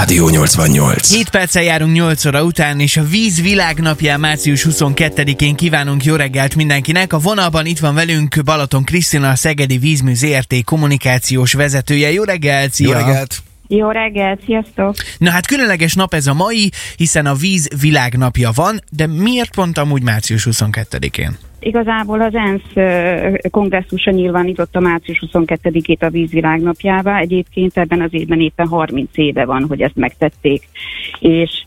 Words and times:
Rádió 0.00 0.28
88. 0.28 1.12
7 1.12 1.28
perccel 1.28 1.62
járunk 1.62 1.92
8 1.92 2.24
óra 2.24 2.44
után, 2.44 2.80
és 2.80 2.96
a 2.96 3.04
Víz 3.04 3.40
Világnapján 3.40 4.20
március 4.20 4.66
22-én 4.70 5.56
kívánunk 5.56 6.04
jó 6.04 6.14
reggelt 6.14 6.54
mindenkinek. 6.54 7.12
A 7.12 7.18
vonalban 7.18 7.66
itt 7.66 7.78
van 7.78 7.94
velünk 7.94 8.42
Balaton 8.44 8.84
Krisztina, 8.84 9.30
a 9.30 9.36
Szegedi 9.36 9.78
Vízmű 9.78 10.14
ZRT 10.14 10.64
kommunikációs 10.64 11.52
vezetője. 11.52 12.12
Jó 12.12 12.22
reggelt, 12.22 12.72
szia! 12.72 12.88
Jó 12.88 12.92
reggelt! 12.92 13.42
Jó 13.72 13.90
reggelt, 13.90 14.40
sziasztok! 14.44 14.94
Na 15.18 15.30
hát 15.30 15.46
különleges 15.46 15.94
nap 15.94 16.14
ez 16.14 16.26
a 16.26 16.34
mai, 16.34 16.70
hiszen 16.96 17.26
a 17.26 17.34
Víz 17.34 17.68
Világnapja 17.80 18.50
van, 18.54 18.78
de 18.90 19.06
miért 19.06 19.54
pont 19.54 19.78
amúgy 19.78 20.02
március 20.02 20.46
22-én? 20.50 21.36
Igazából 21.60 22.20
az 22.20 22.34
ENSZ 22.34 22.72
kongresszusa 23.50 24.10
nyilvánította 24.10 24.80
március 24.80 25.24
22-ét 25.32 25.98
a 25.98 26.10
vízvilágnapjává. 26.10 27.18
Egyébként 27.18 27.76
ebben 27.76 28.02
az 28.02 28.14
évben 28.14 28.40
éppen 28.40 28.66
30 28.66 29.10
éve 29.14 29.44
van, 29.44 29.64
hogy 29.68 29.80
ezt 29.80 29.96
megtették. 29.96 30.68
És 31.18 31.64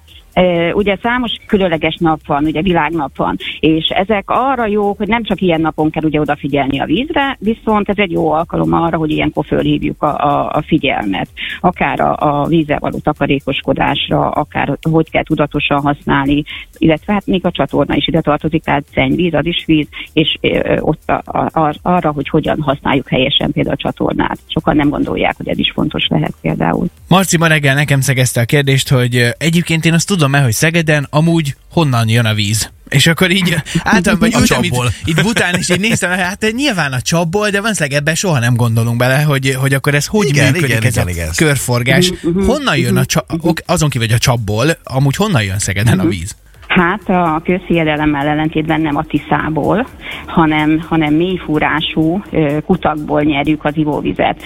Ugye 0.74 0.98
számos 1.02 1.32
különleges 1.48 1.96
nap 2.00 2.20
van, 2.26 2.46
ugye 2.46 2.62
világnap 2.62 3.18
van, 3.18 3.36
és 3.60 3.88
ezek 3.88 4.24
arra 4.26 4.68
jók, 4.68 4.98
hogy 4.98 5.08
nem 5.08 5.24
csak 5.24 5.42
ilyen 5.42 5.62
napon 5.62 5.90
kell 5.90 6.04
ugye 6.04 6.20
odafigyelni 6.20 6.80
a 6.80 6.86
vízre, 6.86 7.38
viszont 7.40 7.90
ez 7.90 7.98
egy 7.98 8.12
jó 8.12 8.32
alkalom 8.32 8.74
arra, 8.74 8.98
hogy 8.98 9.12
ilyenkor 9.12 9.46
fölhívjuk 9.46 10.02
a, 10.02 10.18
a, 10.18 10.50
a 10.52 10.64
figyelmet, 10.66 11.30
akár 11.60 12.00
a, 12.00 12.16
a 12.18 12.46
vízzel 12.46 12.80
való 12.80 13.00
takarékoskodásra, 13.04 14.30
akár 14.30 14.78
hogy 14.92 15.10
kell 15.10 15.24
tudatosan 15.24 15.82
használni, 15.82 16.44
illetve 16.78 17.14
hát 17.14 17.26
még 17.26 17.46
a 17.46 17.52
csatorna 17.52 17.96
is 17.96 18.08
ide 18.08 18.22
tartozik, 18.22 18.64
tehát 18.64 18.86
szennyvíz, 18.94 19.34
az 19.34 19.46
is 19.46 19.64
víz, 19.66 19.88
és 20.14 20.38
ö, 20.42 20.78
ott 20.80 21.10
a, 21.10 21.22
a, 21.60 21.74
arra, 21.82 22.12
hogy 22.12 22.30
hogyan 22.30 22.62
használjuk 22.62 23.10
helyesen 23.10 23.52
például 23.52 23.76
a 23.76 23.82
csatornát. 23.82 24.40
Sokan 24.48 24.76
nem 24.76 24.90
gondolják, 24.90 25.38
hogy 25.38 25.48
ez 25.48 25.58
is 25.58 25.72
fontos 25.72 26.08
lehet 26.08 26.34
például. 26.42 26.88
Marci 27.08 27.38
ma 27.38 27.48
reggel 27.48 27.76
nekem 27.76 28.02
szegezte 28.02 28.42
a 28.42 28.46
kérdést, 28.46 28.90
hogy 28.90 29.34
egyébként 29.38 29.86
én 29.86 29.94
azt 29.94 30.08
tudom, 30.08 30.23
tudom-e, 30.24 30.44
hogy 30.44 30.54
Szegeden 30.54 31.08
amúgy 31.10 31.56
honnan 31.72 32.10
jön 32.10 32.26
a 32.26 32.34
víz? 32.34 32.72
És 32.90 33.08
akkor 33.08 33.32
így 33.32 33.56
általában 33.84 34.30
vagy 34.30 34.42
ültem 34.42 34.64
itt, 34.64 34.76
itt 35.06 35.22
Bután, 35.22 35.56
és 35.56 35.70
így 35.70 35.80
néztem, 35.80 36.12
hát 36.12 36.46
nyilván 36.56 36.94
a 36.94 37.02
csapból, 37.02 37.50
de 37.50 37.62
van 37.62 37.74
ebben 37.78 38.16
soha 38.16 38.40
nem 38.40 38.56
gondolunk 38.56 38.98
bele, 38.98 39.22
hogy, 39.22 39.56
hogy 39.60 39.74
akkor 39.74 39.96
ez 39.96 40.06
hogy 40.06 40.28
igen, 40.28 40.52
működik, 40.52 40.70
igen, 40.70 40.84
ez 40.84 40.94
igen, 40.94 41.08
a 41.08 41.10
igen. 41.10 41.30
körforgás. 41.36 42.12
Honnan 42.46 42.78
jön 42.78 42.98
a 42.98 43.06
csap, 43.06 43.62
azon 43.66 43.90
kívül, 43.90 44.08
hogy 44.08 44.16
a 44.16 44.20
csapból, 44.20 44.78
amúgy 44.84 45.16
honnan 45.16 45.44
jön 45.44 45.60
Szegeden 45.60 46.00
a 46.00 46.06
víz? 46.06 46.36
Hát 46.76 47.10
a 47.10 47.42
közhiedelemmel 47.44 48.28
ellentétben 48.28 48.82
nem 48.82 48.96
a 48.96 49.04
Tiszából, 49.04 49.86
hanem, 50.26 50.82
hanem 50.90 51.14
mélyfúrású 51.14 52.22
kutakból 52.66 53.22
nyerjük 53.22 53.66
az 53.66 53.78
ivóvizet. 53.78 54.42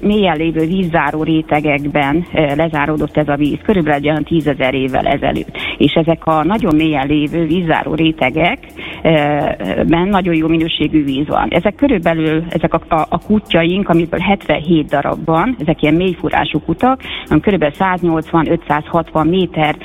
Mélyen 0.00 0.36
lévő 0.36 0.66
vízzáró 0.66 1.22
rétegekben 1.22 2.26
lezáródott 2.32 3.16
ez 3.16 3.28
a 3.28 3.36
víz, 3.36 3.58
körülbelül 3.62 4.10
olyan 4.10 4.24
tízezer 4.24 4.74
évvel 4.74 5.06
ezelőtt. 5.06 5.56
És 5.78 5.92
ezek 5.92 6.26
a 6.26 6.44
nagyon 6.44 6.74
mélyen 6.74 7.06
lévő 7.06 7.46
vízzáró 7.46 7.94
rétegekben 7.94 10.08
nagyon 10.08 10.34
jó 10.34 10.48
minőségű 10.48 11.04
víz 11.04 11.26
van. 11.26 11.48
Ezek 11.50 11.74
körülbelül, 11.74 12.44
ezek 12.48 12.74
a, 12.74 12.80
a, 12.88 13.06
a 13.08 13.18
kutyaink, 13.18 13.88
amiből 13.88 14.20
77 14.20 14.88
darab 14.88 15.24
van, 15.24 15.56
ezek 15.60 15.82
ilyen 15.82 15.94
mélyfúrású 15.94 16.60
kutak, 16.60 17.00
körülbelül 17.40 17.74
180-560 17.78 19.28
méter 19.28 19.76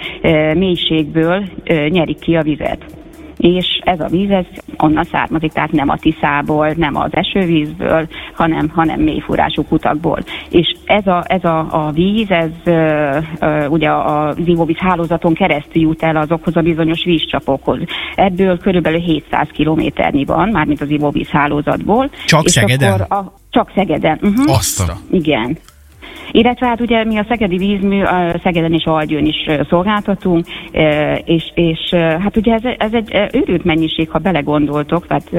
mélység 0.56 1.06
ö, 1.16 1.88
nyerik 1.88 2.20
ki 2.20 2.36
a 2.36 2.42
vizet. 2.42 2.86
És 3.38 3.80
ez 3.84 4.00
a 4.00 4.08
víz, 4.08 4.30
ez 4.30 4.46
onnan 4.78 5.04
származik, 5.04 5.52
tehát 5.52 5.72
nem 5.72 5.90
a 5.90 5.98
Tiszából, 5.98 6.74
nem 6.76 6.96
az 6.96 7.10
esővízből, 7.12 8.08
hanem, 8.34 8.70
hanem 8.70 9.02
mélyfúrású 9.02 9.64
kutakból. 9.64 10.20
És 10.50 10.76
ez 10.86 11.08
a, 11.08 11.24
ez 11.28 11.44
a, 11.44 11.86
a 11.86 11.92
víz, 11.92 12.30
ez 12.30 12.50
ö, 12.64 13.18
ö, 13.40 13.66
ugye 13.66 13.90
a 13.90 14.36
ivóvíz 14.46 14.78
hálózaton 14.78 15.34
keresztül 15.34 15.82
jut 15.82 16.04
el 16.04 16.16
azokhoz 16.16 16.56
a 16.56 16.62
bizonyos 16.62 17.04
vízcsapokhoz. 17.04 17.80
Ebből 18.16 18.58
körülbelül 18.58 19.00
700 19.00 19.48
kilométernyi 19.54 20.26
van, 20.26 20.50
mármint 20.50 20.82
az 20.82 20.90
ivóvíz 20.90 21.30
hálózatból. 21.30 22.10
Csak 22.26 22.44
és 22.44 22.52
Szegeden? 22.52 22.92
Akkor 22.92 23.18
a, 23.18 23.34
csak 23.50 23.72
Szegeden. 23.76 24.20
Uh-huh. 24.22 24.56
Azt 24.56 24.94
Igen. 25.12 25.58
Illetve 26.32 26.68
hát 26.68 26.82
ugye 26.82 27.04
mi 27.04 27.18
a 27.18 27.26
Szegedi 27.30 27.58
Vízmű, 27.58 28.02
a 28.02 28.40
Szegeden 28.44 28.74
és 28.74 28.84
Algyőn 28.86 29.26
is 29.26 29.50
szolgáltatunk, 29.70 30.46
és, 31.26 31.52
és 31.54 31.80
hát 31.94 32.38
ugye 32.38 32.54
ez, 32.54 32.62
ez 32.78 32.94
egy 32.94 33.30
őrült 33.34 33.64
mennyiség, 33.64 34.10
ha 34.10 34.20
belegondoltok, 34.20 35.08
tehát 35.08 35.30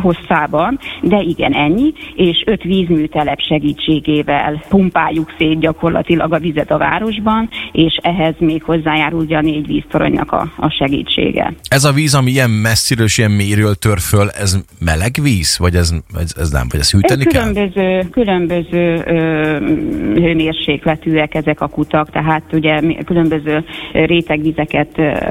hosszában, 0.00 0.78
de 1.02 1.20
igen, 1.20 1.52
ennyi, 1.52 1.92
és 2.14 2.42
öt 2.46 2.62
vízműtelep 2.62 3.40
segítségével 3.40 4.62
pumpáljuk 4.68 5.34
szét 5.38 5.58
gyakorlatilag 5.58 6.32
a 6.32 6.38
vizet 6.38 6.70
a 6.70 6.78
városban, 6.78 7.48
és 7.72 7.98
ehhez 8.02 8.34
még 8.38 8.62
hozzájárul 8.62 9.20
ugye 9.20 9.36
a 9.36 9.40
négy 9.40 9.66
víztoronynak 9.66 10.32
a, 10.32 10.52
a 10.56 10.70
segítsége. 10.70 11.52
Ez 11.68 11.84
a 11.84 11.92
víz, 11.92 12.14
ami 12.14 12.30
ilyen 12.30 12.50
messziről 12.50 13.04
és 13.04 13.18
ilyen 13.18 13.30
mélyről 13.30 13.74
tör 13.74 13.98
föl, 13.98 14.28
ez 14.28 14.58
meleg 14.78 15.10
víz? 15.22 15.58
Vagy 15.58 15.74
ez, 15.74 15.92
ez, 16.18 16.34
ez 16.36 16.50
nem? 16.50 16.66
Vagy 16.70 16.80
ez 16.80 16.90
hűteni 16.90 17.24
különböző, 17.24 17.70
kell? 17.72 18.08
Különböző 18.10 19.02
ö, 19.06 20.34
hőmérsékletűek 20.36 21.34
ezek 21.34 21.60
a 21.60 21.66
kutak, 21.66 22.10
tehát 22.10 22.42
ugye 22.52 22.80
különböző 23.04 23.64
rétegvizeket 23.92 24.88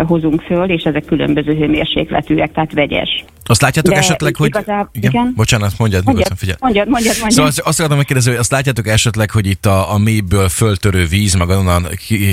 hozunk 0.08 0.42
föl, 0.42 0.70
és 0.70 0.84
ezek 0.84 1.06
különböző 1.06 1.56
hőmérsékletűek, 1.56 2.52
tehát 2.52 2.74
vegyes. 2.74 3.24
Azt 3.48 3.62
látjátok 3.62 3.94
De 3.94 4.00
esetleg, 4.00 4.36
hogy... 4.36 4.48
Igazán, 4.48 4.90
igen? 4.92 5.12
igen? 5.12 5.34
Bocsánat, 5.36 5.74
mondjad, 5.78 6.06
mondjad, 6.06 6.32
figyelj. 6.36 6.58
Mondjad, 6.62 6.88
mondjad, 6.88 7.16
mondjad. 7.20 7.32
Szóval 7.32 7.48
azt, 7.48 7.60
azt 7.60 7.78
akartam 7.78 7.98
megkérdezni, 7.98 8.32
hogy 8.32 8.40
azt 8.40 8.52
látjátok 8.52 8.88
esetleg, 8.88 9.32
hogy 9.32 9.48
itt 9.48 9.66
a, 9.66 9.94
a 9.94 9.98
mélyből 9.98 10.50
föltörő 10.50 11.06
víz, 11.06 11.34
meg 11.34 11.50
onnan 11.50 11.88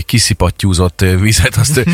kiszipattyúzott 0.06 1.04
vízet, 1.20 1.56
azt, 1.56 1.84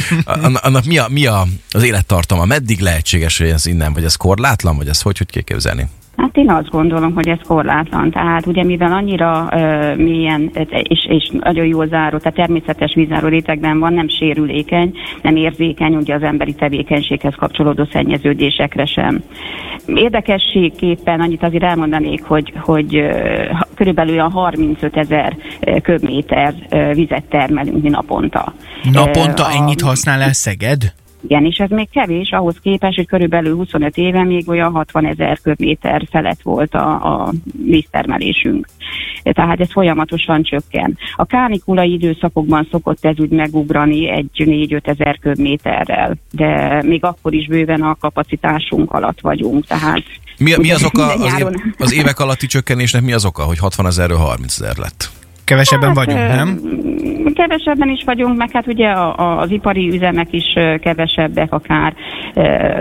annak 0.62 0.84
mi, 0.84 0.98
a, 0.98 1.06
mi 1.10 1.26
a, 1.26 1.44
az 1.70 1.82
élettartama? 1.82 2.44
Meddig 2.44 2.80
lehetséges, 2.80 3.38
hogy 3.38 3.48
ez 3.48 3.66
innen, 3.66 3.92
vagy 3.92 4.04
ez 4.04 4.16
korlátlan, 4.16 4.76
vagy 4.76 4.88
ez 4.88 5.02
hogy, 5.02 5.18
hogy 5.18 5.30
kell 5.30 5.42
képzelni? 5.42 5.86
Hát 6.18 6.36
én 6.36 6.50
azt 6.50 6.68
gondolom, 6.68 7.14
hogy 7.14 7.28
ez 7.28 7.38
korlátlan. 7.46 8.10
Tehát 8.10 8.46
ugye 8.46 8.64
mivel 8.64 8.92
annyira 8.92 9.48
uh, 9.52 9.96
mélyen 9.96 10.50
és, 10.70 11.06
és 11.08 11.30
nagyon 11.40 11.66
jól 11.66 11.86
záró, 11.86 12.18
tehát 12.18 12.34
természetes 12.34 12.94
vízáró 12.94 13.28
rétegben 13.28 13.78
van, 13.78 13.92
nem 13.92 14.08
sérülékeny, 14.08 14.92
nem 15.22 15.36
érzékeny 15.36 15.94
ugye 15.94 16.14
az 16.14 16.22
emberi 16.22 16.54
tevékenységhez 16.54 17.34
kapcsolódó 17.34 17.86
szennyeződésekre 17.92 18.84
sem. 18.84 19.22
Érdekességképpen 19.86 21.20
annyit 21.20 21.42
azért 21.42 21.64
elmondanék, 21.64 22.22
hogy, 22.22 22.52
hogy 22.60 22.96
uh, 22.96 23.60
körülbelül 23.74 24.14
olyan 24.14 24.30
35 24.30 24.96
ezer 24.96 25.36
köbméter 25.82 26.54
vizet 26.94 27.24
termelünk 27.28 27.82
mi 27.82 27.88
naponta. 27.88 28.52
Naponta 28.92 29.46
uh, 29.46 29.60
ennyit 29.60 29.80
használ 29.80 30.20
el 30.20 30.32
Szeged? 30.32 30.92
Igen, 31.28 31.44
és 31.44 31.58
ez 31.58 31.70
még 31.70 31.88
kevés 31.90 32.30
ahhoz 32.30 32.56
képest, 32.62 32.96
hogy 32.96 33.06
körülbelül 33.06 33.54
25 33.54 33.96
éve 33.96 34.24
még 34.24 34.48
olyan 34.48 34.72
60 34.72 35.06
ezer 35.06 35.38
köbméter 35.42 36.06
felett 36.10 36.42
volt 36.42 36.74
a, 36.74 36.90
a 36.90 37.32
víztermelésünk. 37.64 38.68
Tehát 39.22 39.60
ez 39.60 39.72
folyamatosan 39.72 40.42
csökken. 40.42 40.98
A 41.16 41.24
kánikulai 41.24 41.92
időszakokban 41.92 42.68
szokott 42.70 43.04
ez 43.04 43.18
úgy 43.18 43.30
megugrani 43.30 44.08
egy 44.10 44.30
4-5 44.34 44.86
ezer 44.86 45.18
köbméterrel, 45.18 46.16
de 46.30 46.82
még 46.82 47.04
akkor 47.04 47.34
is 47.34 47.46
bőven 47.46 47.82
a 47.82 47.94
kapacitásunk 47.94 48.92
alatt 48.92 49.20
vagyunk. 49.20 49.66
Tehát 49.66 50.02
mi, 50.38 50.52
mi 50.56 50.72
az 50.72 50.84
oka 50.84 51.14
az, 51.14 51.38
év, 51.38 51.46
az 51.78 51.94
évek 51.94 52.18
alatti 52.18 52.46
csökkenésnek 52.46 53.02
mi 53.02 53.12
az 53.12 53.24
oka, 53.24 53.42
hogy 53.42 53.58
60 53.58 53.86
ezerről 53.86 54.16
30 54.16 54.60
ezer 54.60 54.76
lett? 54.76 55.17
Kevesebben 55.48 55.88
hát, 55.88 55.96
vagyunk, 55.96 56.28
nem? 56.28 56.60
Kevesebben 57.34 57.88
is 57.88 58.02
vagyunk, 58.04 58.36
meg 58.36 58.50
hát 58.52 58.66
ugye 58.66 58.88
a, 58.88 59.18
a, 59.18 59.38
az 59.38 59.50
ipari 59.50 59.88
üzemek 59.88 60.26
is 60.30 60.44
kevesebbek 60.80 61.52
akár, 61.52 61.94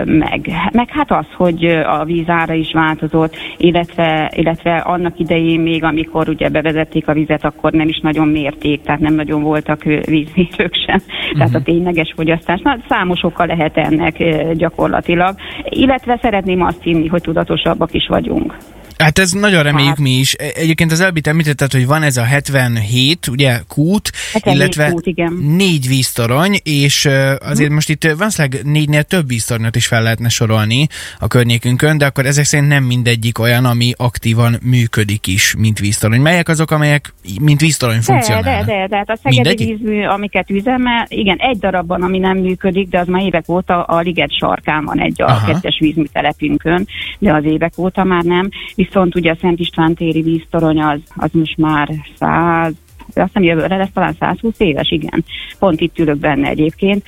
meg, 0.04 0.50
meg 0.72 0.88
hát 0.90 1.10
az, 1.10 1.26
hogy 1.36 1.64
a 1.64 2.04
vízára 2.04 2.52
is 2.52 2.72
változott, 2.72 3.36
illetve, 3.56 4.32
illetve 4.36 4.76
annak 4.76 5.18
idején 5.18 5.60
még, 5.60 5.84
amikor 5.84 6.28
ugye 6.28 6.48
bevezették 6.48 7.08
a 7.08 7.12
vizet, 7.12 7.44
akkor 7.44 7.72
nem 7.72 7.88
is 7.88 8.00
nagyon 8.02 8.28
mérték, 8.28 8.82
tehát 8.82 9.00
nem 9.00 9.14
nagyon 9.14 9.42
voltak 9.42 9.82
vízmérők 9.82 10.74
sem. 10.86 10.96
Uh-huh. 10.96 11.38
Tehát 11.38 11.54
a 11.54 11.58
mhm. 11.58 11.66
tényleges 11.66 12.12
fogyasztás. 12.16 12.60
Na, 12.62 12.76
számos 12.88 13.22
oka 13.22 13.44
lehet 13.44 13.76
ennek 13.76 14.22
gyakorlatilag. 14.54 15.34
Illetve 15.68 16.18
szeretném 16.22 16.62
azt 16.62 16.82
hinni, 16.82 17.06
hogy 17.06 17.22
tudatosabbak 17.22 17.94
is 17.94 18.06
vagyunk. 18.08 18.56
Hát 18.98 19.18
ez 19.18 19.32
nagyon 19.32 19.62
reméljük 19.62 19.88
hát. 19.88 19.98
mi 19.98 20.10
is. 20.10 20.34
E, 20.34 20.44
egyébként 20.54 20.92
az 20.92 21.00
elbit 21.00 21.26
említetted, 21.26 21.72
hogy 21.72 21.86
van 21.86 22.02
ez 22.02 22.16
a 22.16 22.22
77, 22.22 23.26
ugye, 23.26 23.58
kút, 23.68 24.10
77 24.32 24.54
illetve 24.54 24.90
kút, 24.90 25.06
igen. 25.06 25.32
négy 25.32 25.88
víztorony, 25.88 26.58
és 26.62 27.08
azért 27.40 27.68
hm. 27.68 27.74
most 27.74 27.88
itt 27.88 28.14
valószínűleg 28.16 28.64
négynél 28.64 29.02
több 29.02 29.28
víztornyot 29.28 29.76
is 29.76 29.86
fel 29.86 30.02
lehetne 30.02 30.28
sorolni 30.28 30.86
a 31.18 31.26
környékünkön, 31.26 31.98
de 31.98 32.06
akkor 32.06 32.26
ezek 32.26 32.44
szerint 32.44 32.68
nem 32.68 32.84
mindegyik 32.84 33.38
olyan, 33.38 33.64
ami 33.64 33.92
aktívan 33.96 34.56
működik 34.62 35.26
is, 35.26 35.54
mint 35.58 35.78
víztorony. 35.78 36.20
Melyek 36.20 36.48
azok, 36.48 36.70
amelyek 36.70 37.14
mint 37.40 37.60
víztorony 37.60 38.00
funkcionálnak? 38.00 38.66
De, 38.66 38.72
de, 38.72 38.78
de, 38.78 38.86
de 38.86 38.96
hát 38.96 39.10
a 39.10 39.18
Szegedi 39.22 39.64
vízmű, 39.64 40.04
amiket 40.04 40.50
üzemel, 40.50 41.06
igen, 41.08 41.36
egy 41.36 41.58
darabban, 41.58 42.02
ami 42.02 42.18
nem 42.18 42.36
működik, 42.36 42.88
de 42.88 42.98
az 42.98 43.06
már 43.06 43.22
évek 43.22 43.48
óta 43.48 43.82
a 43.82 44.00
Liget 44.00 44.38
sarkán 44.38 44.84
van 44.84 45.00
egy 45.00 45.22
a 45.22 45.26
Aha. 45.26 45.46
kettes 45.46 45.78
vízműtelepünkön, 45.80 46.86
de 47.18 47.32
az 47.32 47.44
évek 47.44 47.72
óta 47.78 48.04
már 48.04 48.22
nem 48.22 48.48
viszont 48.74 48.87
ugye 49.14 49.30
a 49.30 49.36
Szent 49.40 49.58
István 49.58 49.94
téri 49.94 50.22
víztorony 50.22 50.82
az, 50.82 51.00
az 51.16 51.30
most 51.32 51.56
már 51.56 51.88
100 52.16 52.74
azt 53.20 53.30
hiszem 53.32 53.48
jövőre 53.48 53.76
lesz 53.76 53.92
talán 53.94 54.16
120 54.20 54.54
éves, 54.58 54.90
igen. 54.90 55.24
Pont 55.58 55.80
itt 55.80 55.98
ülök 55.98 56.16
benne 56.16 56.48
egyébként, 56.48 57.04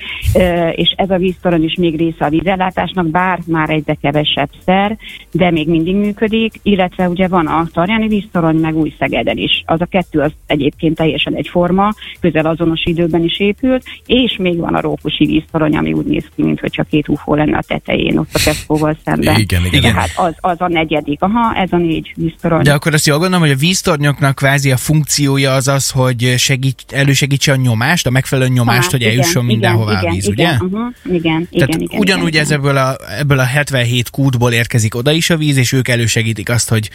és 0.72 0.94
ez 0.96 1.10
a 1.10 1.16
víztorony 1.16 1.64
is 1.64 1.74
még 1.74 1.96
része 1.96 2.24
a 2.24 2.28
vízellátásnak, 2.28 3.06
bár 3.06 3.38
már 3.46 3.70
egyre 3.70 3.94
kevesebb 3.94 4.48
szer, 4.64 4.96
de 5.30 5.50
még 5.50 5.68
mindig 5.68 5.94
működik, 5.94 6.54
illetve 6.62 7.08
ugye 7.08 7.28
van 7.28 7.46
a 7.46 7.66
Tarjáni 7.72 8.08
víztorony, 8.08 8.56
meg 8.56 8.76
új 8.76 8.94
Szegeden 8.98 9.36
is. 9.36 9.62
Az 9.66 9.80
a 9.80 9.86
kettő 9.86 10.20
az 10.20 10.32
egyébként 10.46 10.96
teljesen 10.96 11.34
egyforma, 11.34 11.92
közel 12.20 12.46
azonos 12.46 12.82
időben 12.84 13.24
is 13.24 13.40
épült, 13.40 13.84
és 14.06 14.36
még 14.38 14.58
van 14.58 14.74
a 14.74 14.80
Rókusi 14.80 15.24
víztorony, 15.24 15.76
ami 15.76 15.92
úgy 15.92 16.06
néz 16.06 16.24
ki, 16.36 16.42
mintha 16.42 16.82
két 16.82 17.08
UFO 17.08 17.34
lenne 17.34 17.56
a 17.56 17.62
tetején, 17.66 18.18
ott 18.18 18.28
a 18.32 18.40
Tesco-val 18.44 18.96
szemben. 19.04 19.38
Igen, 19.38 19.64
igen. 19.64 19.80
Tehát 19.80 20.10
az, 20.16 20.34
az 20.40 20.60
a 20.60 20.68
negyedik. 20.68 21.22
Aha, 21.22 21.54
ez 21.54 21.72
a 21.72 21.76
négy 21.76 22.12
víztorony. 22.16 22.62
De 22.62 22.72
akkor 22.72 22.94
azt 22.94 23.06
jól 23.06 23.18
gondolom, 23.18 23.42
hogy 23.42 23.54
a 23.54 23.58
víztornyoknak 23.58 24.34
kvázi 24.34 24.70
a 24.70 24.76
funkciója 24.76 25.52
az 25.52 25.68
az, 25.68 25.90
hogy 26.02 26.34
segít, 26.38 26.84
elősegítse 26.88 27.52
a 27.52 27.56
nyomást, 27.56 28.06
a 28.06 28.10
megfelelő 28.10 28.48
nyomást, 28.48 28.90
ha, 28.90 28.96
hogy 28.96 29.02
eljusson 29.02 29.44
igen, 29.44 29.44
mindenhová 29.44 29.98
igen, 29.98 30.10
a 30.10 30.14
víz, 30.14 30.28
igen, 30.28 30.34
ugye? 30.34 30.78
Uh-huh, 30.78 31.16
igen, 31.16 31.48
Tehát 31.50 31.68
igen, 31.68 31.80
igen. 31.80 31.98
Ugyanúgy 31.98 32.28
igen, 32.28 32.42
ez 32.42 32.50
ebből 32.50 32.76
a, 32.76 32.96
ebből 33.18 33.38
a 33.38 33.44
77 33.44 34.10
kútból 34.10 34.52
érkezik 34.52 34.94
oda 34.94 35.12
is 35.12 35.30
a 35.30 35.36
víz, 35.36 35.56
és 35.56 35.72
ők 35.72 35.88
elősegítik 35.88 36.48
azt, 36.48 36.68
hogy 36.68 36.90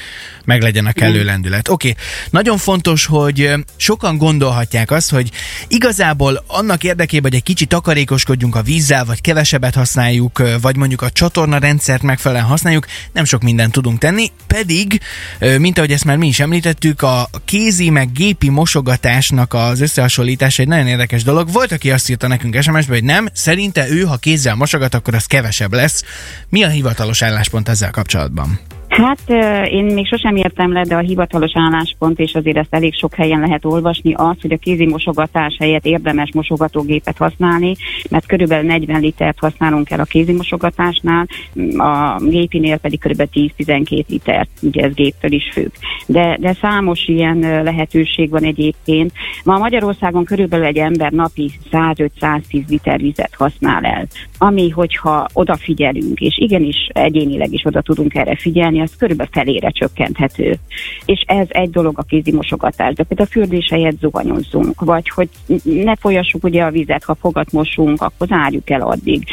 meglegyen 0.45 0.85
a 0.85 0.91
kellő 0.91 1.23
lendület. 1.23 1.69
Oké, 1.69 1.89
okay. 1.89 2.03
nagyon 2.29 2.57
fontos, 2.57 3.05
hogy 3.05 3.49
sokan 3.75 4.17
gondolhatják 4.17 4.91
azt, 4.91 5.09
hogy 5.09 5.31
igazából 5.67 6.43
annak 6.47 6.83
érdekében, 6.83 7.31
hogy 7.31 7.39
egy 7.39 7.45
kicsit 7.45 7.67
takarékoskodjunk 7.67 8.55
a 8.55 8.61
vízzel, 8.61 9.05
vagy 9.05 9.21
kevesebbet 9.21 9.75
használjuk, 9.75 10.41
vagy 10.61 10.75
mondjuk 10.75 11.01
a 11.01 11.09
csatorna 11.09 11.57
rendszert 11.57 12.01
megfelelően 12.01 12.47
használjuk, 12.47 12.85
nem 13.13 13.25
sok 13.25 13.41
mindent 13.41 13.71
tudunk 13.71 13.99
tenni, 13.99 14.31
pedig, 14.47 14.99
mint 15.57 15.77
ahogy 15.77 15.91
ezt 15.91 16.05
már 16.05 16.17
mi 16.17 16.27
is 16.27 16.39
említettük, 16.39 17.01
a 17.01 17.29
kézi 17.45 17.89
meg 17.89 18.11
gépi 18.11 18.49
mosogatásnak 18.85 19.53
az 19.53 19.81
összehasonlítása 19.81 20.61
egy 20.61 20.67
nagyon 20.67 20.87
érdekes 20.87 21.23
dolog. 21.23 21.51
Volt, 21.51 21.71
aki 21.71 21.91
azt 21.91 22.09
írta 22.09 22.27
nekünk 22.27 22.61
SMS-be, 22.61 22.93
hogy 22.93 23.03
nem, 23.03 23.27
szerinte 23.33 23.89
ő, 23.89 24.01
ha 24.01 24.17
kézzel 24.17 24.55
mosogat, 24.55 24.93
akkor 24.93 25.15
az 25.15 25.25
kevesebb 25.25 25.73
lesz. 25.73 26.03
Mi 26.49 26.63
a 26.63 26.69
hivatalos 26.69 27.21
álláspont 27.21 27.69
ezzel 27.69 27.91
kapcsolatban? 27.91 28.59
Hát 28.95 29.29
én 29.69 29.85
még 29.85 30.07
sosem 30.07 30.35
értem 30.35 30.71
le, 30.71 30.83
de 30.83 30.95
a 30.95 30.99
hivatalos 30.99 31.51
álláspont, 31.53 32.19
és 32.19 32.33
azért 32.33 32.57
ezt 32.57 32.73
elég 32.73 32.93
sok 32.93 33.13
helyen 33.13 33.39
lehet 33.39 33.65
olvasni, 33.65 34.13
az, 34.13 34.35
hogy 34.41 34.51
a 34.51 34.57
kézi 34.57 34.85
mosogatás 34.85 35.55
helyett 35.59 35.85
érdemes 35.85 36.29
mosogatógépet 36.33 37.17
használni, 37.17 37.75
mert 38.09 38.25
körülbelül 38.25 38.65
40 38.67 39.01
litert 39.01 39.39
használunk 39.39 39.89
el 39.89 39.99
a 39.99 40.03
kézi 40.03 40.31
mosogatásnál, 40.33 41.27
a 41.77 42.19
gépinél 42.23 42.77
pedig 42.77 42.99
körülbelül 42.99 43.31
10-12 43.57 44.05
litert, 44.07 44.49
ugye 44.61 44.83
ez 44.83 44.93
géptől 44.93 45.31
is 45.31 45.49
függ. 45.53 45.71
De, 46.07 46.37
de 46.39 46.53
számos 46.61 47.07
ilyen 47.07 47.63
lehetőség 47.63 48.29
van 48.29 48.43
egyébként. 48.43 49.11
Ma 49.43 49.57
Magyarországon 49.57 50.23
körülbelül 50.23 50.65
egy 50.65 50.77
ember 50.77 51.11
napi 51.11 51.51
105-110 51.71 52.67
liter 52.67 52.99
vizet 52.99 53.35
használ 53.37 53.83
el, 53.83 54.05
ami, 54.37 54.69
hogyha 54.69 55.27
odafigyelünk, 55.33 56.19
és 56.19 56.37
igenis 56.37 56.89
egyénileg 56.93 57.53
is 57.53 57.65
oda 57.65 57.81
tudunk 57.81 58.15
erre 58.15 58.35
figyelni, 58.35 58.83
az 58.85 58.95
körülbelül 58.97 59.31
felére 59.31 59.69
csökkenthető. 59.69 60.55
És 61.05 61.23
ez 61.27 61.47
egy 61.49 61.69
dolog 61.69 61.99
a 61.99 62.03
kézi 62.03 62.31
mosogatás, 62.31 62.93
de 62.93 63.03
például 63.03 63.29
a 63.29 63.31
fürdés 63.31 63.69
helyett 63.69 63.99
zuhanyozzunk, 63.99 64.81
vagy 64.81 65.09
hogy 65.09 65.29
ne 65.63 65.95
folyassuk 65.95 66.43
ugye 66.43 66.63
a 66.63 66.71
vizet, 66.71 67.03
ha 67.03 67.15
fogat 67.15 67.51
mosunk, 67.51 68.01
akkor 68.01 68.27
zárjuk 68.27 68.69
el 68.69 68.81
addig. 68.81 69.23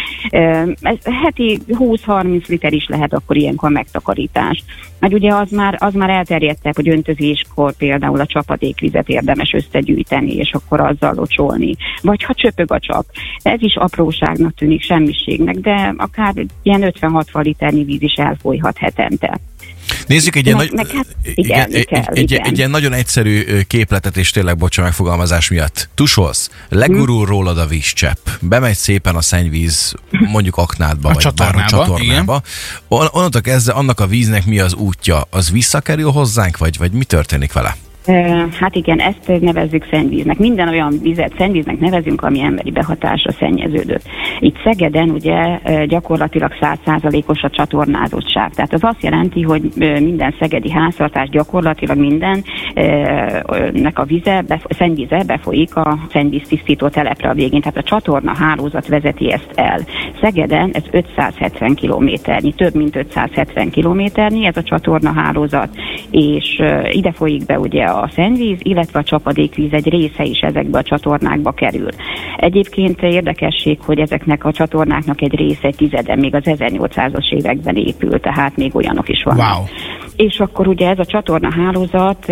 Ez 0.81 0.97
heti 1.23 1.59
20-30 1.69 2.47
liter 2.47 2.73
is 2.73 2.87
lehet 2.89 3.13
akkor 3.13 3.37
ilyenkor 3.37 3.71
megtakarítás. 3.71 4.65
Mert 5.03 5.15
ugye 5.15 5.35
az 5.35 5.51
már, 5.51 5.77
az 5.79 5.95
már 5.95 6.11
elterjedtebb, 6.11 6.75
hogy 6.75 6.89
öntözéskor 6.89 7.73
például 7.73 8.21
a 8.21 8.27
csapadékvizet 8.27 9.09
érdemes 9.09 9.53
összegyűjteni, 9.53 10.35
és 10.35 10.51
akkor 10.53 10.81
azzal 10.81 11.15
locsolni. 11.15 11.75
Vagy 12.03 12.23
ha 12.23 12.35
csöpög 12.35 12.73
a 12.73 12.79
csap. 12.79 13.05
Ez 13.43 13.63
is 13.63 13.77
apróságnak 13.77 14.55
tűnik, 14.55 14.83
semmiségnek, 14.83 15.55
de 15.55 15.95
akár 15.97 16.35
ilyen 16.63 16.93
50-60 17.01 17.43
liternyi 17.43 17.85
víz 17.85 18.03
is 18.03 18.15
elfolyhat 18.15 18.79
hetente. 18.79 19.41
Nézzük 20.07 20.37
egy 20.37 20.47
ilyen, 20.47 20.57
nagy, 20.57 20.73
meg, 20.73 20.87
hát, 20.87 21.07
igen, 21.23 21.71
igen, 21.71 21.85
kell, 21.85 22.03
egy, 22.15 22.23
igen. 22.23 22.43
Egy, 22.43 22.49
egy 22.49 22.59
ilyen 22.59 22.71
nagyon 22.71 22.93
egyszerű 22.93 23.61
képletet, 23.61 24.17
és 24.17 24.31
tényleg 24.31 24.57
bocsa 24.57 24.83
megfogalmazás 24.83 25.49
miatt. 25.49 25.89
Tusolsz, 25.95 26.51
legurul 26.69 27.17
hmm. 27.17 27.27
rólad 27.27 27.59
a 27.59 27.67
vízcsepp, 27.67 28.29
bemegy 28.41 28.77
szépen 28.77 29.15
a 29.15 29.23
szennyvíz, 29.23 29.95
mondjuk 30.11 30.57
aknádba, 30.57 31.09
a 31.09 31.13
vagy 31.13 31.23
csatornába, 31.23 31.57
bár 31.57 31.65
a 31.65 31.69
csatornába. 31.69 32.43
On, 32.89 33.09
onnantól 33.11 33.41
kezdve 33.41 33.73
annak 33.73 34.01
a 34.01 34.07
víznek 34.07 34.45
mi 34.45 34.61
az 34.61 34.75
útja? 34.75 35.27
Az 35.31 35.51
visszakerül 35.51 36.11
hozzánk, 36.11 36.59
vagy, 36.59 36.79
vagy 36.79 36.93
mi 36.93 37.05
történik 37.05 37.53
vele? 37.53 37.77
Hát 38.61 38.75
igen, 38.75 38.99
ezt 38.99 39.41
nevezzük 39.41 39.87
szennyvíznek. 39.91 40.39
Minden 40.39 40.69
olyan 40.69 40.95
vizet 41.03 41.35
szennyvíznek 41.39 41.79
nevezünk, 41.79 42.23
ami 42.23 42.41
emberi 42.41 42.71
behatásra 42.71 43.33
szennyeződött. 43.33 44.03
Itt 44.39 44.57
Szegeden 44.65 45.11
ugye 45.11 45.59
gyakorlatilag 45.87 46.53
100%-os 46.61 47.43
a 47.43 47.51
csatornázottság. 47.51 48.51
Tehát 48.51 48.73
az 48.73 48.85
azt 48.85 49.03
jelenti, 49.03 49.43
hogy 49.43 49.63
minden 50.01 50.35
szegedi 50.39 50.71
háztartás 50.71 51.29
gyakorlatilag 51.29 51.99
mindennek 51.99 53.99
a 53.99 54.05
vize, 54.05 54.45
szennyvíze 54.69 55.23
befolyik 55.27 55.77
a 55.77 55.99
szennyvíztisztító 56.13 56.89
telepre 56.89 57.29
a 57.29 57.35
végén. 57.35 57.61
Tehát 57.61 57.77
a 57.77 57.83
csatorna 57.83 58.35
hálózat 58.35 58.87
vezeti 58.87 59.33
ezt 59.33 59.51
el. 59.55 59.81
Szegeden 60.21 60.71
ez 60.73 60.85
570 60.91 61.75
kilométernyi, 61.75 62.53
több 62.53 62.75
mint 62.75 62.97
570 62.97 63.71
kilométernyi 63.71 64.47
ez 64.47 64.57
a 64.57 64.63
csatorna 64.63 65.13
hálózat, 65.13 65.69
és 66.11 66.63
ide 66.91 67.13
folyik 67.13 67.47
be 67.47 67.59
ugye 67.59 67.91
a 67.93 68.11
szennyvíz, 68.15 68.59
illetve 68.63 68.99
a 68.99 69.03
csapadékvíz 69.03 69.73
egy 69.73 69.89
része 69.89 70.25
is 70.25 70.41
ezekbe 70.41 70.79
a 70.79 70.83
csatornákba 70.83 71.53
kerül. 71.53 71.89
Egyébként 72.37 73.03
érdekesség, 73.03 73.79
hogy 73.81 73.99
ezeknek 73.99 74.45
a 74.45 74.53
csatornáknak 74.53 75.21
egy 75.23 75.35
része 75.35 75.67
egy 75.67 75.77
tizede 75.77 76.17
még 76.17 76.35
az 76.35 76.43
1800-as 76.45 77.33
években 77.33 77.77
épült, 77.77 78.23
tehát 78.23 78.57
még 78.57 78.77
olyanok 78.77 79.09
is 79.09 79.23
vannak. 79.23 79.57
Wow. 79.57 79.65
És 80.29 80.41
akkor 80.41 80.69
ugye 80.69 80.89
ez 80.89 80.99
a 80.99 81.05
csatorna 81.05 81.53
hálózat, 81.53 82.29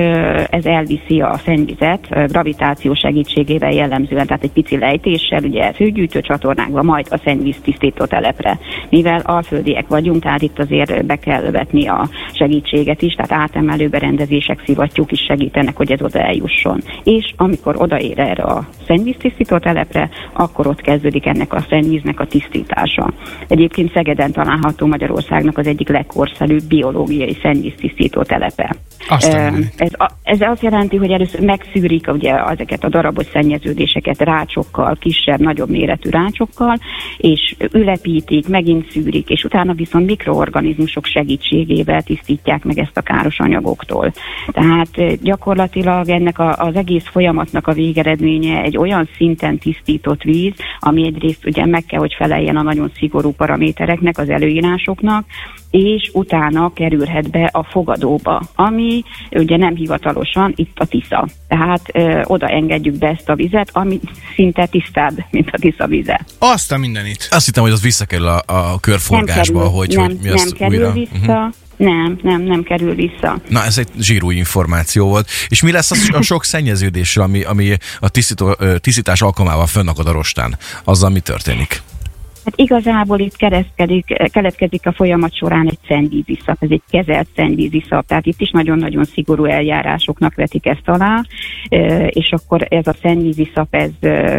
ez 0.50 0.64
elviszi 0.64 1.20
a 1.20 1.40
szennyvizet 1.44 2.28
gravitáció 2.28 2.94
segítségével 2.94 3.72
jellemzően, 3.72 4.26
tehát 4.26 4.42
egy 4.42 4.52
pici 4.52 4.78
lejtéssel, 4.78 5.42
ugye 5.42 5.72
főgyűjtő 5.72 6.20
csatornákba, 6.20 6.82
majd 6.82 7.06
a 7.10 7.20
szennyvíz 7.24 7.56
tisztító 7.62 8.04
telepre. 8.04 8.58
Mivel 8.88 9.20
alföldiek 9.24 9.88
vagyunk, 9.88 10.22
tehát 10.22 10.42
itt 10.42 10.58
azért 10.58 11.04
be 11.04 11.16
kell 11.16 11.50
vetni 11.50 11.86
a 11.86 12.08
segítséget 12.32 13.02
is, 13.02 13.14
tehát 13.14 13.42
átemelő 13.42 13.88
berendezések, 13.88 14.62
szivattyúk 14.64 15.12
is 15.12 15.20
segítenek, 15.20 15.76
hogy 15.76 15.92
ez 15.92 16.02
oda 16.02 16.18
eljusson. 16.18 16.80
És 17.04 17.32
amikor 17.36 17.74
odaér 17.78 18.18
erre 18.18 18.42
a 18.42 18.68
szennyvíztisztító 18.86 19.58
telepre, 19.58 20.08
akkor 20.32 20.66
ott 20.66 20.80
kezdődik 20.80 21.26
ennek 21.26 21.52
a 21.52 21.64
szennyvíznek 21.68 22.20
a 22.20 22.26
tisztítása. 22.26 23.12
Egyébként 23.48 23.92
Szegeden 23.92 24.32
található 24.32 24.86
Magyarországnak 24.86 25.58
az 25.58 25.66
egyik 25.66 25.88
legkorszerűbb 25.88 26.64
biológiai 26.68 27.38
szennyvíztisztító 27.80 28.22
telepe. 28.22 28.76
Azt 29.08 29.34
ez, 29.76 29.90
ez 30.22 30.40
azt 30.40 30.62
jelenti, 30.62 30.96
hogy 30.96 31.10
először 31.10 31.40
megszűrik 31.40 32.06
ugye 32.08 32.44
ezeket 32.44 32.84
a 32.84 32.88
darabos 32.88 33.26
szennyeződéseket 33.32 34.18
rácsokkal, 34.18 34.96
kisebb, 35.00 35.40
nagyobb 35.40 35.70
méretű 35.70 36.10
rácsokkal, 36.10 36.78
és 37.16 37.56
ülepítik, 37.72 38.48
megint 38.48 38.90
szűrik, 38.90 39.28
és 39.28 39.44
utána 39.44 39.72
viszont 39.72 40.06
mikroorganizmusok 40.06 41.04
segítségével 41.06 42.02
tisztítják 42.02 42.64
meg 42.64 42.78
ezt 42.78 42.96
a 42.96 43.00
káros 43.00 43.38
anyagoktól. 43.38 44.12
Tehát 44.46 45.22
gyakorlatilag 45.22 46.08
ennek 46.08 46.38
a, 46.38 46.56
az 46.56 46.76
egész 46.76 47.04
folyamatnak 47.10 47.66
a 47.66 47.72
végeredménye 47.72 48.62
egy 48.62 48.76
olyan 48.76 49.08
szinten 49.16 49.58
tisztított 49.58 50.22
víz, 50.22 50.54
ami 50.78 51.06
egyrészt 51.06 51.46
ugye 51.46 51.66
meg 51.66 51.84
kell, 51.84 52.00
hogy 52.00 52.14
feleljen 52.18 52.56
a 52.56 52.62
nagyon 52.62 52.90
szigorú 52.96 53.32
paramétereknek, 53.32 54.18
az 54.18 54.28
előírásoknak, 54.28 55.24
és 55.70 56.10
utána 56.12 56.72
kerülhet 56.74 57.30
be 57.30 57.48
a 57.52 57.64
fogadóba, 57.64 58.42
ami 58.54 59.04
ugye 59.30 59.56
nem 59.56 59.74
hivatalosan 59.74 60.52
itt 60.56 60.78
a 60.78 60.86
Tisza. 60.86 61.28
Tehát 61.48 61.80
ö, 61.92 62.22
oda 62.24 62.48
engedjük 62.48 62.94
be 62.94 63.08
ezt 63.08 63.28
a 63.28 63.34
vizet, 63.34 63.70
ami 63.72 64.00
szinte 64.34 64.66
tisztább, 64.66 65.24
mint 65.30 65.50
a 65.52 65.58
Tisza 65.58 65.86
vize. 65.86 66.26
Azt 66.38 66.72
a 66.72 66.76
mindenit. 66.76 67.28
Azt 67.30 67.46
hittem, 67.46 67.62
hogy 67.62 67.72
az 67.72 67.82
visszakerül 67.82 68.26
a, 68.26 68.42
a 68.46 68.80
körforgásba, 68.80 69.58
nem 69.58 69.62
kerül, 69.62 69.78
hogy, 69.78 69.94
nem, 69.96 70.04
hogy 70.04 70.18
mi 70.22 70.28
nem 70.28 70.34
azt 70.34 70.54
kerül 70.54 70.78
újra... 70.78 70.92
vissza. 70.92 71.10
Uh-huh. 71.18 71.54
Nem, 71.76 72.18
nem, 72.22 72.42
nem 72.42 72.62
kerül 72.62 72.94
vissza. 72.94 73.40
Na, 73.48 73.64
ez 73.64 73.78
egy 73.78 73.88
zsírú 74.00 74.30
információ 74.30 75.08
volt. 75.08 75.28
És 75.48 75.62
mi 75.62 75.72
lesz 75.72 75.90
a, 75.90 76.16
a 76.16 76.22
sok 76.22 76.44
szennyeződésről, 76.44 77.24
ami, 77.24 77.42
ami 77.42 77.76
a 78.00 78.08
tisztító, 78.08 78.56
tisztítás 78.80 79.22
alkalmával 79.22 79.66
fönnakad 79.66 80.06
a 80.06 80.12
rostán? 80.12 80.58
Azzal 80.84 81.10
mi 81.10 81.20
történik? 81.20 81.82
Hát 82.44 82.54
igazából 82.56 83.18
itt 83.18 83.36
keletkezik, 84.30 84.86
a 84.86 84.92
folyamat 84.92 85.36
során 85.36 85.66
egy 85.66 85.78
szennyvíziszap, 85.88 86.56
ez 86.58 86.70
egy 86.70 86.82
kezelt 86.90 87.28
szennyvíziszap, 87.36 88.06
tehát 88.06 88.26
itt 88.26 88.40
is 88.40 88.50
nagyon-nagyon 88.50 89.04
szigorú 89.04 89.44
eljárásoknak 89.44 90.34
vetik 90.34 90.66
ezt 90.66 90.88
alá, 90.88 91.24
és 92.08 92.30
akkor 92.30 92.66
ez 92.68 92.86
a 92.86 92.94
szennyvíziszap, 93.02 93.74
ez 93.74 93.90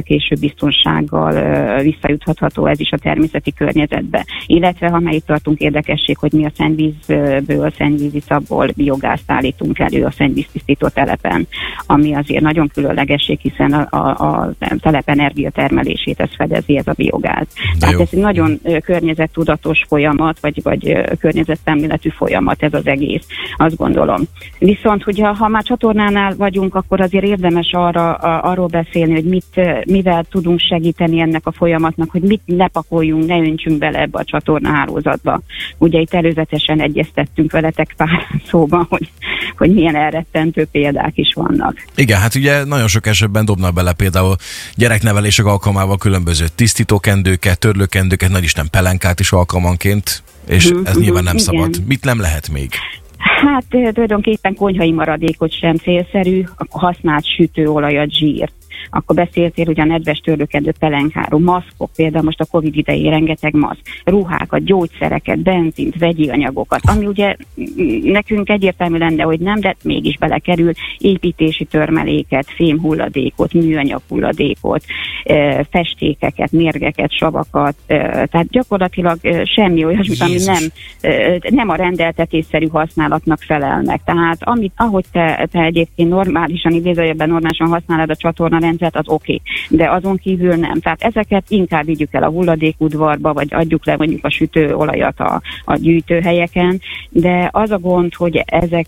később 0.03 0.39
biztonsággal 0.39 1.33
visszajuthatható, 1.81 2.65
ez 2.65 2.79
is 2.79 2.91
a 2.91 2.97
természeti 2.97 3.53
környezetbe. 3.53 4.25
Illetve, 4.45 4.89
ha 4.89 4.99
már 4.99 5.13
itt 5.13 5.25
tartunk 5.25 5.59
érdekesség, 5.59 6.17
hogy 6.17 6.31
mi 6.31 6.45
a 6.45 6.51
szennyvízből, 6.55 7.71
szennyvíziszapból 7.77 8.69
biogázt 8.75 9.31
állítunk 9.31 9.79
elő 9.79 10.03
a 10.03 10.11
szennyvíztisztító 10.11 10.87
telepen, 10.87 11.47
ami 11.85 12.15
azért 12.15 12.43
nagyon 12.43 12.67
különlegesség, 12.73 13.39
hiszen 13.39 13.73
a, 13.73 13.87
a, 13.89 14.09
a 14.09 14.51
telep 14.79 15.09
energiatermelését 15.09 16.19
ez 16.19 16.35
fedezi, 16.35 16.77
ez 16.77 16.87
a 16.87 16.93
biogáz. 16.97 17.47
De 17.79 17.90
tehát 17.91 18.07
ez 18.07 18.17
egy 18.17 18.23
nagyon 18.23 18.59
környezettudatos 18.83 19.83
folyamat, 19.87 20.39
vagy, 20.39 20.63
vagy 20.63 20.97
környezetszemléletű 21.19 22.09
folyamat 22.09 22.63
ez 22.63 22.73
az 22.73 22.87
egész, 22.87 23.23
azt 23.57 23.75
gondolom. 23.75 24.21
Viszont, 24.59 25.03
hogyha 25.03 25.33
ha 25.33 25.47
már 25.47 25.63
csatornánál 25.63 26.35
vagyunk, 26.35 26.75
akkor 26.75 27.01
azért 27.01 27.25
érdemes 27.25 27.69
arra, 27.71 28.13
a, 28.13 28.49
arról 28.49 28.67
beszélni, 28.67 29.13
hogy 29.13 29.25
mit, 29.25 29.85
mivel 29.85 30.25
tudunk 30.29 30.59
segíteni 30.59 31.19
ennek 31.19 31.47
a 31.47 31.51
folyamatnak, 31.51 32.09
hogy 32.11 32.21
mit 32.21 32.41
ne 32.45 32.67
pakoljunk, 32.67 33.25
ne 33.25 33.37
öntsünk 33.37 33.77
bele 33.77 33.99
ebbe 33.99 34.19
a 34.19 34.23
csatornahálózatba. 34.23 35.41
Ugye 35.77 35.99
itt 35.99 36.13
előzetesen 36.13 36.81
egyeztettünk 36.81 37.51
veletek 37.51 37.93
pár 37.97 38.27
szóban, 38.49 38.85
hogy, 38.89 39.11
hogy 39.57 39.73
milyen 39.73 39.95
elrettentő 39.95 40.67
példák 40.71 41.11
is 41.17 41.33
vannak. 41.33 41.75
Igen, 41.95 42.19
hát 42.19 42.35
ugye 42.35 42.63
nagyon 42.63 42.87
sok 42.87 43.05
esetben 43.05 43.45
dobnak 43.45 43.73
bele 43.73 43.93
például 43.93 44.35
gyereknevelések 44.75 45.45
alkalmával 45.45 45.97
különböző 45.97 46.45
tisztítókendőket, 46.55 47.59
törlő 47.59 47.80
nyakkendőket, 47.81 48.29
nagy 48.29 48.43
Isten 48.43 48.67
pelenkát 48.71 49.19
is 49.19 49.31
alkalmanként, 49.31 50.23
és 50.47 50.73
mm, 50.73 50.85
ez 50.85 50.97
nyilván 50.97 51.23
nem 51.23 51.35
igen. 51.35 51.45
szabad. 51.45 51.87
Mit 51.87 52.03
nem 52.03 52.19
lehet 52.19 52.49
még? 52.49 52.69
Hát 53.17 53.65
tulajdonképpen 53.67 54.55
konyhai 54.55 54.91
maradékot 54.91 55.59
sem 55.59 55.75
célszerű, 55.75 56.43
akkor 56.57 56.81
használt 56.81 57.25
sütőolajat, 57.35 58.11
zsírt 58.11 58.53
akkor 58.89 59.15
beszéltél 59.15 59.67
ugye 59.67 59.81
a 59.81 59.85
nedves 59.85 60.17
törlőkedő 60.17 60.73
pelenkáról, 60.79 61.39
maszkok, 61.39 61.89
például 61.95 62.23
most 62.23 62.41
a 62.41 62.45
Covid 62.45 62.77
idején 62.77 63.09
rengeteg 63.09 63.53
maszk, 63.53 63.81
ruhákat, 64.03 64.63
gyógyszereket, 64.63 65.39
benzint, 65.39 65.97
vegyi 65.99 66.29
anyagokat, 66.29 66.81
ami 66.83 67.05
ugye 67.05 67.35
nekünk 68.03 68.49
egyértelmű 68.49 68.97
lenne, 68.97 69.23
hogy 69.23 69.39
nem, 69.39 69.59
de 69.59 69.75
mégis 69.83 70.17
belekerül. 70.17 70.71
Építési 70.97 71.65
törmeléket, 71.65 72.45
fémhulladékot, 72.55 73.53
műanyag 73.53 74.01
hulladékot, 74.07 74.83
festékeket, 75.69 76.51
mérgeket, 76.51 77.11
savakat, 77.11 77.75
tehát 77.87 78.47
gyakorlatilag 78.49 79.17
semmi 79.43 79.85
olyasmit, 79.85 80.21
ami 80.21 80.37
nem, 80.45 80.63
nem 81.49 81.69
a 81.69 81.75
rendeltetésszerű 81.75 82.67
használatnak 82.67 83.39
felelnek. 83.41 84.01
Tehát 84.03 84.37
amit, 84.39 84.73
ahogy 84.75 85.05
te, 85.11 85.47
te 85.51 85.61
egyébként 85.63 86.09
normálisan, 86.09 86.71
idézőjelben 86.71 87.29
normálisan 87.29 87.67
használod 87.67 88.09
a 88.09 88.15
csatorna 88.15 88.59
rendszert, 88.71 88.95
az 88.95 89.13
oké. 89.13 89.33
Okay. 89.33 89.77
De 89.77 89.91
azon 89.91 90.17
kívül 90.17 90.55
nem. 90.55 90.79
Tehát 90.79 91.01
ezeket 91.01 91.43
inkább 91.47 91.85
vigyük 91.85 92.13
el 92.13 92.23
a 92.23 92.29
hulladékudvarba, 92.29 93.33
vagy 93.33 93.47
adjuk 93.53 93.85
le 93.85 93.95
mondjuk 93.97 94.25
a 94.25 94.29
sütőolajat 94.29 95.19
a, 95.19 95.41
a 95.65 95.75
gyűjtőhelyeken. 95.75 96.81
De 97.09 97.49
az 97.51 97.71
a 97.71 97.79
gond, 97.79 98.13
hogy 98.13 98.43
ezek 98.45 98.87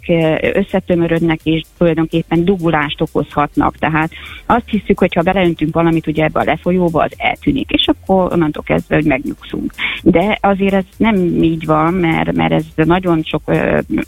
összetömörödnek, 0.54 1.40
és 1.44 1.62
tulajdonképpen 1.78 2.46
dugulást 2.46 3.02
okozhatnak. 3.02 3.78
Tehát 3.78 4.12
azt 4.46 4.70
hiszük, 4.70 5.00
hogy 5.00 5.14
ha 5.14 5.22
beleöntünk 5.22 5.74
valamit 5.74 6.08
ugye 6.08 6.24
ebbe 6.24 6.40
a 6.40 6.44
lefolyóba, 6.44 7.04
az 7.04 7.12
eltűnik, 7.18 7.70
és 7.70 7.88
akkor 7.88 8.34
onnantól 8.34 8.64
kezdve, 8.64 8.96
hogy 8.96 9.06
megnyugszunk. 9.06 9.74
De 10.04 10.38
azért 10.42 10.74
ez 10.74 10.86
nem 10.98 11.16
így 11.44 11.66
van, 11.66 11.94
mert, 11.94 12.34
mert 12.34 12.52
ez 12.52 12.66
nagyon 12.76 13.24
sok 13.24 13.42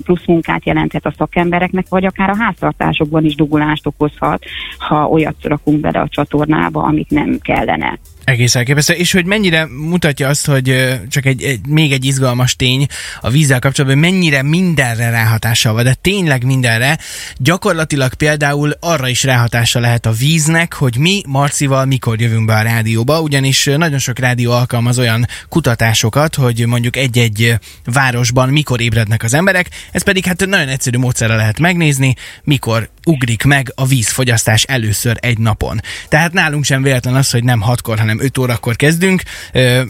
plusz 0.03 0.25
munkát 0.25 0.65
jelenthet 0.65 1.05
a 1.05 1.13
szakembereknek, 1.17 1.86
vagy 1.89 2.05
akár 2.05 2.29
a 2.29 2.38
háztartásokban 2.38 3.25
is 3.25 3.36
dugulást 3.36 3.88
okozhat, 3.88 4.44
ha 4.77 5.08
olyat 5.08 5.36
rakunk 5.56 5.80
bele 5.80 6.00
a 6.00 6.08
csatornába, 6.08 6.84
amit 6.84 7.10
nem 7.10 7.40
kellene. 7.42 8.00
Egész 8.25 8.55
elképesztő. 8.55 8.94
És 8.94 9.12
hogy 9.12 9.25
mennyire 9.25 9.65
mutatja 9.65 10.27
azt, 10.27 10.46
hogy 10.46 10.98
csak 11.10 11.25
egy, 11.25 11.44
egy, 11.44 11.67
még 11.67 11.91
egy 11.91 12.05
izgalmas 12.05 12.55
tény 12.55 12.88
a 13.22 13.29
vízzel 13.29 13.60
kapcsolatban, 13.60 14.00
hogy 14.00 14.12
mennyire 14.12 14.44
mindenre 14.44 15.10
ráhatással 15.10 15.74
van, 15.74 15.84
de 15.84 15.94
tényleg 15.94 16.44
mindenre. 16.44 16.98
Gyakorlatilag 17.38 18.13
például 18.13 18.72
arra 18.79 19.08
is 19.08 19.24
ráhatása 19.24 19.79
lehet 19.79 20.05
a 20.05 20.12
víznek, 20.12 20.74
hogy 20.74 20.98
mi 20.98 21.22
Marcival 21.27 21.86
mikor 21.86 22.22
jövünk 22.22 22.46
be 22.46 22.55
a 22.55 22.62
rádióba, 22.62 23.22
ugyanis 23.22 23.63
nagyon 23.63 24.00
sok 24.00 24.20
rádió 24.20 24.51
alkalmaz 24.51 25.00
olyan 25.00 25.27
kutatásokat, 25.50 26.36
hogy 26.36 26.65
mondjuk 26.65 26.96
egy-egy 26.96 27.55
városban 27.84 28.50
mikor 28.50 28.82
ébrednek 28.82 29.24
az 29.24 29.34
emberek, 29.34 29.70
ez 29.91 30.03
pedig 30.03 30.25
hát 30.25 30.46
nagyon 30.46 30.67
egyszerű 30.67 30.98
módszerre 30.98 31.36
lehet 31.36 31.60
megnézni, 31.60 32.15
mikor 32.44 32.89
ugrik 33.05 33.44
meg 33.44 33.72
a 33.75 33.86
vízfogyasztás 33.86 34.63
először 34.63 35.17
egy 35.20 35.38
napon. 35.38 35.82
Tehát 36.10 36.34
nálunk 36.34 36.63
sem 36.63 36.82
véletlen 36.82 37.15
az, 37.15 37.32
hogy 37.32 37.44
nem 37.44 37.62
hatkor, 37.62 38.00
hanem 38.00 38.14
5 38.19 38.38
órakor 38.38 38.75
kezdünk. 38.75 39.22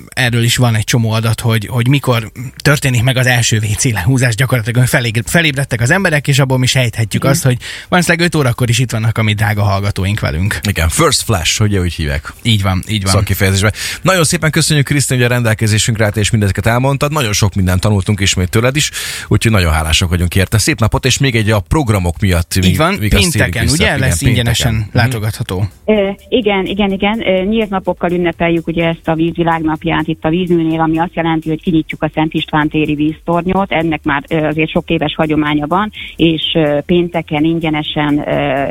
Erről 0.07 0.43
is 0.43 0.57
van 0.57 0.75
egy 0.75 0.83
csomó 0.83 1.11
adat, 1.11 1.39
hogy, 1.39 1.67
hogy 1.67 1.87
mikor 1.87 2.31
történik 2.55 3.03
meg 3.03 3.17
az 3.17 3.25
első 3.25 3.57
WC 3.57 3.83
lehúzás, 3.83 4.35
gyakorlatilag 4.35 4.87
felébredtek 5.25 5.81
az 5.81 5.91
emberek, 5.91 6.27
és 6.27 6.39
abból 6.39 6.57
mi 6.57 6.65
sejthetjük 6.65 7.25
mm. 7.25 7.29
azt, 7.29 7.43
hogy 7.43 7.57
valószínűleg 7.89 8.25
5 8.27 8.35
órakor 8.35 8.69
is 8.69 8.79
itt 8.79 8.91
vannak 8.91 9.17
a 9.17 9.23
mi 9.23 9.33
drága 9.33 9.63
hallgatóink 9.63 10.19
velünk. 10.19 10.59
Igen, 10.67 10.89
first 10.89 11.21
flash, 11.21 11.59
hogy 11.59 11.77
úgy 11.77 11.93
hívják. 11.93 12.33
Így 12.41 12.61
van, 12.61 12.83
így 12.87 13.03
van. 13.03 13.11
Szakkifejezésben. 13.11 13.73
Nagyon 14.01 14.23
szépen 14.23 14.51
köszönjük 14.51 14.85
Krisztina, 14.85 15.19
hogy 15.21 15.31
a 15.31 15.33
rendelkezésünkre 15.33 16.05
állt, 16.05 16.17
és 16.17 16.29
mindezeket 16.29 16.65
elmondtad. 16.65 17.11
Nagyon 17.11 17.33
sok 17.33 17.53
mindent 17.53 17.81
tanultunk 17.81 18.19
ismét 18.19 18.49
tőled 18.49 18.75
is, 18.75 18.91
úgyhogy 19.27 19.51
nagyon 19.51 19.71
hálásak 19.71 20.09
vagyunk 20.09 20.35
érte. 20.35 20.57
Szép 20.57 20.79
napot, 20.79 21.05
és 21.05 21.17
még 21.17 21.35
egy 21.35 21.49
a 21.49 21.59
programok 21.59 22.19
miatt. 22.19 22.55
Így 22.55 22.77
van, 22.77 22.99
pénteken, 23.09 23.67
ugye? 23.67 23.97
Lesz 23.97 24.21
igen, 24.21 24.31
ingyenesen 24.31 24.71
pénteken. 24.71 24.89
Mhm. 24.93 24.97
látogatható. 24.97 25.67
E, 25.85 26.17
igen, 26.29 26.65
igen, 26.65 26.91
igen. 26.91 27.17
Nyílt 27.47 27.69
napokkal 27.69 28.09
ünnepeljük 28.15 28.67
ugye 28.67 28.87
ezt 28.87 29.07
a 29.07 29.15
vízvilágnapját 29.15 30.07
itt 30.07 30.23
a 30.25 30.29
vízműnél, 30.29 30.79
ami 30.79 30.97
azt 30.97 31.15
jelenti, 31.15 31.49
hogy 31.49 31.61
kinyitjuk 31.61 32.03
a 32.03 32.09
Szent 32.13 32.33
István 32.33 32.69
téri 32.69 32.95
víztornyot. 32.95 33.71
Ennek 33.71 34.03
már 34.03 34.23
azért 34.27 34.69
sok 34.69 34.89
éves 34.89 35.15
hagyománya 35.15 35.67
van, 35.67 35.91
és 36.15 36.57
pénteken 36.85 37.43
ingyenesen 37.43 38.15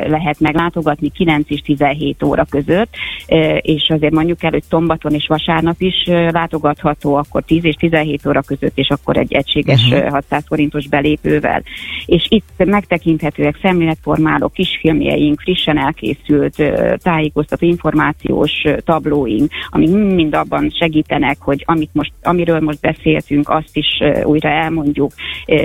lehet 0.07 0.39
meglátogatni 0.39 1.09
9 1.09 1.49
és 1.49 1.59
17 1.59 2.23
óra 2.23 2.45
között, 2.49 2.89
és 3.61 3.87
azért 3.89 4.13
mondjuk 4.13 4.43
el, 4.43 4.51
hogy 4.51 4.63
szombaton 4.63 5.13
és 5.13 5.27
vasárnap 5.27 5.81
is 5.81 6.03
látogatható, 6.07 7.15
akkor 7.15 7.43
10 7.43 7.65
és 7.65 7.75
17 7.75 8.25
óra 8.25 8.41
között, 8.41 8.77
és 8.77 8.87
akkor 8.89 9.17
egy 9.17 9.33
egységes 9.33 9.87
uh-huh. 9.91 10.09
600 10.09 10.43
forintos 10.47 10.87
belépővel. 10.87 11.63
És 12.05 12.25
itt 12.29 12.65
megtekinthetőek 12.65 13.57
szemléletformáló 13.61 14.47
kisfilmjeink, 14.47 15.41
frissen 15.41 15.77
elkészült 15.77 16.63
tájékoztató 16.97 17.65
információs 17.65 18.63
tablóink, 19.35 19.51
amik 19.69 20.13
mind 20.15 20.35
abban 20.35 20.69
segítenek, 20.69 21.37
hogy 21.39 21.63
amit 21.65 21.89
most, 21.93 22.11
amiről 22.21 22.59
most 22.59 22.79
beszéltünk, 22.79 23.49
azt 23.49 23.77
is 23.77 23.87
újra 24.23 24.49
elmondjuk. 24.49 25.11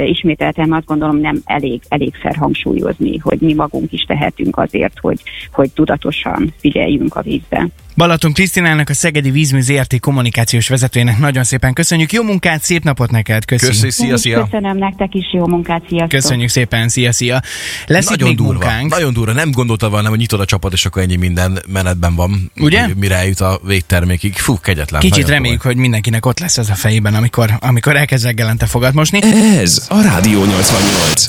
Ismételten 0.05 0.73
azt 0.73 0.87
gondolom 0.87 1.17
nem 1.17 1.41
elég, 1.45 1.81
elégszer 1.89 2.37
hangsúlyozni, 2.37 3.19
hogy 3.19 3.41
mi 3.41 3.55
magunk 3.55 3.93
is 3.93 4.03
tehetünk 4.03 4.59
azért, 4.59 4.99
hogy, 4.99 5.23
hogy 5.53 5.71
tudatosan 5.73 6.53
figyeljünk 6.59 7.15
a 7.15 7.23
vízbe. 7.23 7.69
Balaton 8.01 8.33
Krisztinának, 8.33 8.89
a 8.89 8.95
Szegedi 8.95 9.31
Vízmű 9.31 9.61
ZRT 9.61 10.01
kommunikációs 10.01 10.69
vezetőjének 10.69 11.19
nagyon 11.19 11.45
szépen 11.45 11.73
köszönjük. 11.73 12.13
Jó 12.13 12.23
munkát, 12.23 12.63
szép 12.63 12.85
napot 12.85 13.11
neked. 13.11 13.45
Köszönjük. 13.45 13.81
Köszönjük, 13.81 13.95
szia, 13.95 14.17
szia. 14.17 14.45
Köszönöm 14.45 14.79
nektek 14.79 15.15
is, 15.15 15.33
jó 15.33 15.47
munkát, 15.47 15.83
sziasztok. 15.89 16.09
Köszönjük 16.09 16.49
szépen, 16.49 16.89
szia, 16.89 17.13
szia. 17.13 17.41
Lesz 17.87 18.09
nagyon 18.09 18.29
itt 18.29 18.37
még 18.37 18.47
durva, 18.47 18.53
munkánk. 18.53 18.91
Nagyon 18.91 19.13
durva, 19.13 19.33
nem 19.33 19.51
gondolta 19.51 19.89
volna, 19.89 20.09
hogy 20.09 20.19
nyitod 20.19 20.41
a 20.41 20.45
csapat, 20.45 20.73
és 20.73 20.87
akkor 20.87 21.03
ennyi 21.03 21.17
minden 21.17 21.59
menetben 21.67 22.15
van. 22.15 22.51
Ugye? 22.57 22.87
Mire 22.97 23.17
eljut 23.17 23.41
a 23.41 23.61
végtermékig. 23.65 24.35
Fú, 24.35 24.59
kegyetlen. 24.59 25.01
Kicsit 25.01 25.29
reméljük, 25.29 25.61
komoly. 25.61 25.75
hogy 25.75 25.83
mindenkinek 25.83 26.27
ott 26.27 26.39
lesz 26.39 26.59
ez 26.59 26.69
a 26.69 26.75
fejében, 26.75 27.15
amikor, 27.15 27.51
amikor 27.59 27.97
elkezd 27.97 28.25
reggelente 28.25 28.67
fogadmosni. 28.67 29.23
Ez 29.59 29.87
a 29.89 30.03
Rádió 30.03 30.45
88. 30.45 31.29